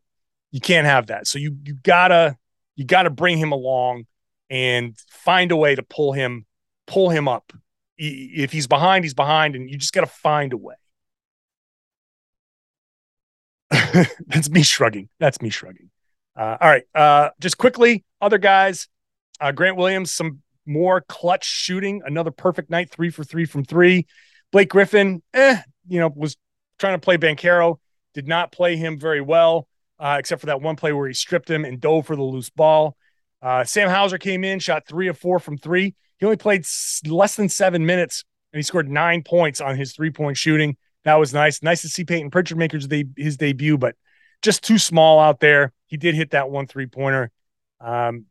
you 0.50 0.60
can't 0.60 0.86
have 0.86 1.08
that. 1.08 1.26
So 1.26 1.38
you 1.38 1.56
you 1.64 1.74
gotta 1.82 2.36
you 2.76 2.84
gotta 2.84 3.10
bring 3.10 3.38
him 3.38 3.52
along 3.52 4.06
and 4.48 4.96
find 5.10 5.52
a 5.52 5.56
way 5.56 5.74
to 5.74 5.82
pull 5.82 6.12
him 6.12 6.46
pull 6.86 7.10
him 7.10 7.28
up. 7.28 7.52
If 7.98 8.52
he's 8.52 8.68
behind, 8.68 9.04
he's 9.04 9.14
behind, 9.14 9.56
and 9.56 9.68
you 9.68 9.76
just 9.76 9.92
gotta 9.92 10.06
find 10.06 10.52
a 10.52 10.56
way. 10.56 10.76
That's 14.26 14.50
me 14.50 14.62
shrugging. 14.62 15.08
That's 15.18 15.40
me 15.40 15.50
shrugging. 15.50 15.90
Uh, 16.36 16.56
all 16.60 16.68
right. 16.68 16.84
Uh, 16.94 17.30
just 17.40 17.58
quickly, 17.58 18.04
other 18.20 18.38
guys. 18.38 18.88
Uh, 19.40 19.52
Grant 19.52 19.76
Williams, 19.76 20.12
some 20.12 20.42
more 20.66 21.00
clutch 21.08 21.44
shooting. 21.44 22.02
Another 22.04 22.30
perfect 22.30 22.70
night, 22.70 22.90
three 22.90 23.10
for 23.10 23.24
three 23.24 23.44
from 23.44 23.64
three. 23.64 24.06
Blake 24.52 24.68
Griffin, 24.68 25.22
eh, 25.34 25.60
you 25.88 26.00
know, 26.00 26.10
was 26.14 26.36
trying 26.78 26.94
to 26.94 27.00
play 27.00 27.16
Banchero. 27.16 27.78
Did 28.14 28.26
not 28.26 28.52
play 28.52 28.76
him 28.76 28.98
very 28.98 29.20
well, 29.20 29.68
uh, 29.98 30.16
except 30.18 30.40
for 30.40 30.46
that 30.46 30.60
one 30.62 30.76
play 30.76 30.92
where 30.92 31.06
he 31.08 31.14
stripped 31.14 31.50
him 31.50 31.64
and 31.64 31.80
dove 31.80 32.06
for 32.06 32.16
the 32.16 32.22
loose 32.22 32.50
ball. 32.50 32.96
Uh, 33.40 33.64
Sam 33.64 33.88
Hauser 33.88 34.18
came 34.18 34.44
in, 34.44 34.58
shot 34.58 34.86
three 34.86 35.08
of 35.08 35.18
four 35.18 35.38
from 35.38 35.58
three. 35.58 35.94
He 36.18 36.26
only 36.26 36.36
played 36.36 36.64
less 37.06 37.36
than 37.36 37.48
seven 37.48 37.86
minutes, 37.86 38.24
and 38.52 38.58
he 38.58 38.62
scored 38.62 38.88
nine 38.88 39.22
points 39.22 39.60
on 39.60 39.76
his 39.76 39.92
three 39.92 40.10
point 40.10 40.36
shooting. 40.36 40.76
That 41.04 41.14
was 41.14 41.32
nice. 41.32 41.62
Nice 41.62 41.82
to 41.82 41.88
see 41.88 42.04
Payton 42.04 42.30
Pritchard 42.30 42.58
make 42.58 42.72
his, 42.72 42.88
his 43.16 43.36
debut, 43.36 43.78
but 43.78 43.94
just 44.42 44.62
too 44.62 44.78
small 44.78 45.18
out 45.20 45.40
there. 45.40 45.72
He 45.86 45.96
did 45.96 46.14
hit 46.14 46.32
that 46.32 46.50
one 46.50 46.66
three 46.66 46.86
pointer. 46.86 47.30
Um, 47.80 48.26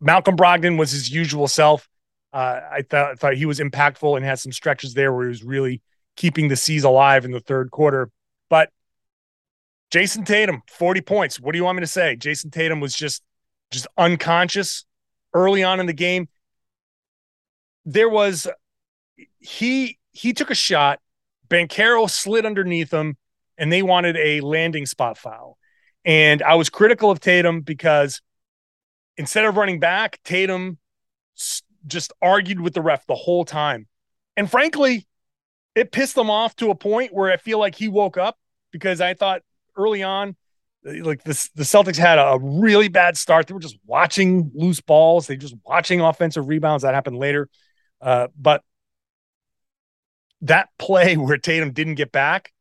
Malcolm 0.00 0.36
Brogdon 0.36 0.78
was 0.78 0.92
his 0.92 1.10
usual 1.10 1.48
self. 1.48 1.88
Uh, 2.32 2.60
I 2.70 2.82
thought 2.82 3.18
thought 3.18 3.34
he 3.34 3.46
was 3.46 3.58
impactful 3.58 4.16
and 4.16 4.24
had 4.24 4.38
some 4.38 4.52
stretches 4.52 4.94
there 4.94 5.12
where 5.12 5.24
he 5.24 5.30
was 5.30 5.42
really 5.42 5.82
keeping 6.16 6.48
the 6.48 6.56
C's 6.56 6.84
alive 6.84 7.24
in 7.24 7.30
the 7.30 7.40
third 7.40 7.70
quarter. 7.70 8.10
But 8.50 8.70
Jayson 9.90 10.24
Tatum, 10.24 10.62
40 10.68 11.00
points. 11.00 11.40
What 11.40 11.52
do 11.52 11.58
you 11.58 11.64
want 11.64 11.76
me 11.76 11.80
to 11.80 11.86
say? 11.86 12.16
Jayson 12.16 12.50
Tatum 12.50 12.80
was 12.80 12.94
just 12.94 13.22
just 13.70 13.86
unconscious 13.96 14.84
early 15.34 15.62
on 15.62 15.80
in 15.80 15.86
the 15.86 15.92
game. 15.92 16.28
There 17.84 18.08
was 18.08 18.46
he 19.38 19.98
he 20.12 20.32
took 20.32 20.50
a 20.50 20.54
shot 20.54 21.00
Banchero 21.48 22.08
slid 22.08 22.46
underneath 22.46 22.92
him 22.92 23.16
and 23.56 23.72
they 23.72 23.82
wanted 23.82 24.16
a 24.16 24.40
landing 24.40 24.86
spot 24.86 25.18
foul. 25.18 25.58
And 26.04 26.42
I 26.42 26.54
was 26.54 26.70
critical 26.70 27.10
of 27.10 27.20
Tatum 27.20 27.60
because 27.60 28.22
instead 29.16 29.44
of 29.44 29.56
running 29.56 29.80
back, 29.80 30.20
Tatum 30.24 30.78
just 31.86 32.12
argued 32.22 32.60
with 32.60 32.74
the 32.74 32.82
ref 32.82 33.06
the 33.06 33.14
whole 33.14 33.44
time. 33.44 33.86
And 34.36 34.50
frankly, 34.50 35.06
it 35.74 35.92
pissed 35.92 36.14
them 36.14 36.30
off 36.30 36.56
to 36.56 36.70
a 36.70 36.74
point 36.74 37.12
where 37.12 37.30
I 37.30 37.36
feel 37.36 37.58
like 37.58 37.74
he 37.74 37.88
woke 37.88 38.16
up 38.16 38.38
because 38.70 39.00
I 39.00 39.14
thought 39.14 39.42
early 39.76 40.02
on, 40.02 40.36
like 40.84 41.24
this, 41.24 41.50
the 41.50 41.64
Celtics 41.64 41.96
had 41.96 42.18
a 42.18 42.38
really 42.40 42.88
bad 42.88 43.16
start. 43.16 43.46
They 43.46 43.54
were 43.54 43.60
just 43.60 43.78
watching 43.84 44.50
loose 44.54 44.80
balls. 44.80 45.26
They 45.26 45.36
just 45.36 45.56
watching 45.64 46.00
offensive 46.00 46.48
rebounds. 46.48 46.82
That 46.82 46.94
happened 46.94 47.18
later. 47.18 47.48
Uh, 48.00 48.28
but 48.38 48.62
that 50.42 50.68
play 50.78 51.16
where 51.16 51.38
Tatum 51.38 51.72
didn't 51.72 51.94
get 51.94 52.12
back, 52.12 52.52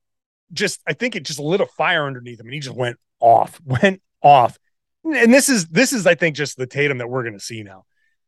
just 0.53 0.81
I 0.87 0.93
think 0.93 1.15
it 1.15 1.23
just 1.23 1.39
lit 1.39 1.61
a 1.61 1.65
fire 1.65 2.05
underneath 2.05 2.39
him 2.39 2.47
and 2.47 2.53
he 2.53 2.59
just 2.59 2.75
went 2.75 2.97
off, 3.19 3.59
went 3.65 4.01
off. 4.21 4.57
And 5.03 5.33
this 5.33 5.49
is 5.49 5.67
this 5.67 5.93
is 5.93 6.05
I 6.05 6.15
think 6.15 6.35
just 6.35 6.57
the 6.57 6.67
Tatum 6.67 6.97
that 6.97 7.09
we're 7.09 7.23
going 7.23 7.37
to 7.37 7.39
see 7.39 7.63
now. 7.63 7.85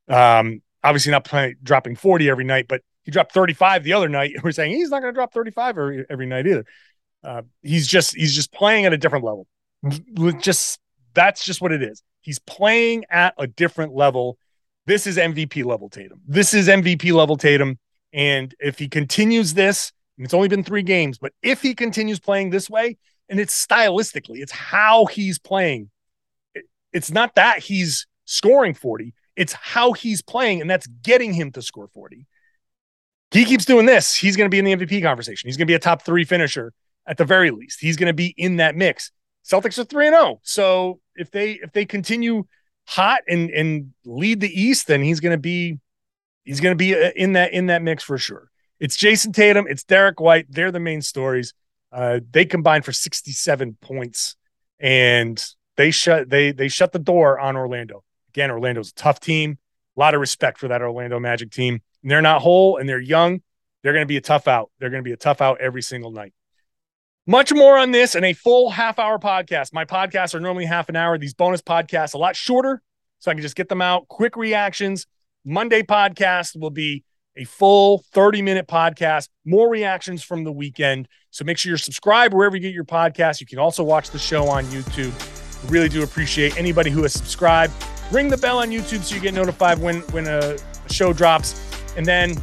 Um, 0.07 0.61
obviously 0.83 1.11
not 1.11 1.25
playing 1.25 1.55
dropping 1.61 1.95
40 1.95 2.29
every 2.29 2.45
night, 2.45 2.67
but 2.67 2.81
he 3.03 3.11
dropped 3.11 3.33
35 3.33 3.83
the 3.83 3.93
other 3.93 4.09
night. 4.09 4.31
We're 4.43 4.51
saying 4.51 4.71
he's 4.71 4.89
not 4.89 5.01
going 5.01 5.13
to 5.13 5.17
drop 5.17 5.33
35 5.33 5.77
every, 5.77 6.05
every 6.09 6.25
night 6.25 6.47
either. 6.47 6.65
Uh, 7.23 7.41
he's 7.61 7.87
just 7.87 8.15
he's 8.15 8.33
just 8.33 8.51
playing 8.53 8.85
at 8.85 8.93
a 8.93 8.97
different 8.97 9.25
level. 9.25 9.45
Just 10.39 10.79
that's 11.13 11.43
just 11.43 11.61
what 11.61 11.71
it 11.71 11.83
is. 11.83 12.01
He's 12.21 12.39
playing 12.39 13.05
at 13.09 13.33
a 13.37 13.47
different 13.47 13.93
level. 13.93 14.37
This 14.85 15.05
is 15.05 15.17
MVP 15.17 15.65
level 15.65 15.89
Tatum. 15.89 16.21
This 16.27 16.53
is 16.53 16.67
MVP 16.67 17.11
level 17.11 17.35
Tatum. 17.35 17.77
And 18.13 18.53
if 18.59 18.79
he 18.79 18.87
continues 18.87 19.53
this, 19.53 19.91
it's 20.17 20.33
only 20.33 20.49
been 20.49 20.63
three 20.63 20.83
games, 20.83 21.17
but 21.17 21.33
if 21.41 21.61
he 21.61 21.73
continues 21.73 22.19
playing 22.19 22.49
this 22.49 22.69
way, 22.69 22.97
and 23.29 23.39
it's 23.39 23.65
stylistically, 23.65 24.39
it's 24.39 24.51
how 24.51 25.05
he's 25.05 25.39
playing. 25.39 25.89
it's 26.91 27.11
not 27.11 27.35
that 27.35 27.59
he's 27.59 28.07
scoring 28.25 28.73
40, 28.73 29.13
it's 29.35 29.53
how 29.53 29.93
he's 29.93 30.21
playing, 30.21 30.59
and 30.59 30.69
that's 30.69 30.87
getting 30.87 31.33
him 31.33 31.51
to 31.51 31.61
score 31.61 31.87
40. 31.87 32.25
He 33.31 33.45
keeps 33.45 33.65
doing 33.65 33.85
this. 33.85 34.15
He's 34.15 34.35
going 34.35 34.49
to 34.49 34.49
be 34.49 34.59
in 34.59 34.65
the 34.65 34.75
MVP 34.75 35.03
conversation. 35.03 35.47
He's 35.47 35.55
going 35.55 35.67
to 35.67 35.71
be 35.71 35.75
a 35.75 35.79
top 35.79 36.01
three 36.01 36.23
finisher 36.23 36.73
at 37.05 37.17
the 37.17 37.25
very 37.25 37.51
least. 37.51 37.79
He's 37.79 37.95
going 37.95 38.07
to 38.07 38.13
be 38.13 38.33
in 38.37 38.57
that 38.57 38.75
mix. 38.75 39.11
Celtics 39.45 39.77
are 39.77 39.83
3 39.83 40.09
0. 40.09 40.39
So 40.43 40.99
if 41.15 41.31
they 41.31 41.53
if 41.53 41.71
they 41.71 41.85
continue 41.85 42.45
hot 42.87 43.21
and 43.27 43.49
and 43.51 43.93
lead 44.05 44.39
the 44.39 44.61
East, 44.61 44.87
then 44.87 45.03
he's 45.03 45.19
going 45.19 45.31
to 45.31 45.41
be 45.41 45.79
he's 46.43 46.59
going 46.59 46.71
to 46.71 46.77
be 46.77 46.95
uh, 46.95 47.11
in 47.15 47.33
that 47.33 47.53
in 47.53 47.67
that 47.67 47.81
mix 47.81 48.03
for 48.03 48.17
sure. 48.17 48.49
It's 48.79 48.97
Jayson 48.97 49.33
Tatum, 49.33 49.65
it's 49.67 49.83
Derrick 49.83 50.19
White. 50.19 50.47
They're 50.49 50.71
the 50.71 50.79
main 50.79 51.01
stories. 51.01 51.53
Uh, 51.91 52.19
they 52.31 52.45
combined 52.45 52.85
for 52.85 52.91
67 52.91 53.77
points 53.81 54.35
and 54.79 55.43
they 55.75 55.91
shut 55.91 56.29
they 56.29 56.51
they 56.51 56.67
shut 56.67 56.91
the 56.91 56.99
door 56.99 57.39
on 57.39 57.55
Orlando. 57.55 58.03
Again, 58.29 58.51
Orlando's 58.51 58.89
a 58.89 58.93
tough 58.93 59.19
team. 59.19 59.57
A 59.97 59.99
lot 59.99 60.13
of 60.13 60.21
respect 60.21 60.59
for 60.59 60.67
that 60.69 60.81
Orlando 60.81 61.19
Magic 61.19 61.51
team. 61.51 61.81
And 62.03 62.11
they're 62.11 62.21
not 62.21 62.41
whole 62.41 62.77
and 62.77 62.87
they're 62.87 62.99
young. 62.99 63.41
They're 63.81 63.93
going 63.93 64.03
to 64.03 64.07
be 64.07 64.17
a 64.17 64.21
tough 64.21 64.47
out. 64.47 64.71
They're 64.79 64.89
going 64.89 65.03
to 65.03 65.07
be 65.07 65.13
a 65.13 65.17
tough 65.17 65.41
out 65.41 65.59
every 65.61 65.81
single 65.81 66.11
night. 66.11 66.33
Much 67.25 67.53
more 67.53 67.77
on 67.77 67.91
this 67.91 68.15
in 68.15 68.23
a 68.23 68.33
full 68.33 68.69
half 68.69 68.97
hour 68.97 69.19
podcast. 69.19 69.73
My 69.73 69.85
podcasts 69.85 70.33
are 70.33 70.39
normally 70.39 70.65
half 70.65 70.89
an 70.89 70.95
hour. 70.95 71.17
These 71.17 71.33
bonus 71.33 71.61
podcasts 71.61 72.13
a 72.13 72.17
lot 72.17 72.35
shorter, 72.35 72.81
so 73.19 73.29
I 73.29 73.35
can 73.35 73.41
just 73.41 73.55
get 73.55 73.69
them 73.69 73.81
out. 73.81 74.07
Quick 74.07 74.35
reactions. 74.35 75.05
Monday 75.45 75.81
podcast 75.83 76.59
will 76.59 76.69
be 76.69 77.03
a 77.35 77.43
full 77.45 78.03
30 78.11 78.41
minute 78.41 78.67
podcast, 78.67 79.29
more 79.45 79.69
reactions 79.69 80.23
from 80.23 80.43
the 80.43 80.51
weekend. 80.51 81.07
So 81.31 81.45
make 81.45 81.57
sure 81.57 81.69
you're 81.69 81.77
subscribed 81.77 82.33
wherever 82.33 82.55
you 82.55 82.61
get 82.61 82.73
your 82.73 82.83
podcast. 82.83 83.39
You 83.39 83.47
can 83.47 83.59
also 83.59 83.83
watch 83.83 84.09
the 84.11 84.19
show 84.19 84.47
on 84.47 84.65
YouTube. 84.65 85.13
Really 85.69 85.89
do 85.89 86.03
appreciate 86.03 86.57
anybody 86.57 86.89
who 86.89 87.03
has 87.03 87.13
subscribed. 87.13 87.73
Ring 88.11 88.29
the 88.29 88.37
bell 88.37 88.59
on 88.59 88.69
YouTube 88.69 89.03
so 89.03 89.15
you 89.15 89.21
get 89.21 89.33
notified 89.33 89.79
when 89.79 90.01
when 90.11 90.27
a 90.27 90.57
show 90.89 91.13
drops, 91.13 91.61
and 91.95 92.05
then 92.05 92.35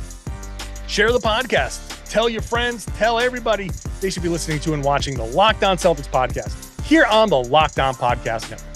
share 0.86 1.12
the 1.12 1.18
podcast. 1.18 1.82
Tell 2.08 2.28
your 2.28 2.42
friends, 2.42 2.86
tell 2.96 3.18
everybody 3.18 3.70
they 4.00 4.10
should 4.10 4.22
be 4.22 4.28
listening 4.28 4.60
to 4.60 4.74
and 4.74 4.84
watching 4.84 5.16
the 5.16 5.24
Locked 5.24 5.64
On 5.64 5.76
Celtics 5.76 6.08
podcast 6.08 6.82
here 6.82 7.04
on 7.04 7.28
the 7.28 7.36
Locked 7.36 7.80
On 7.80 7.94
Podcast 7.94 8.50
Network. 8.50 8.75